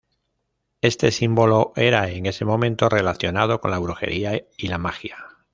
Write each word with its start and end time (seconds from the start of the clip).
Este 0.81 1.11
símbolo 1.11 1.73
era 1.75 2.09
en 2.09 2.25
ese 2.25 2.43
momento 2.43 2.89
relacionado 2.89 3.61
con 3.61 3.69
la 3.69 3.77
brujería 3.77 4.43
y 4.57 4.65
la 4.67 4.79
magia. 4.79 5.17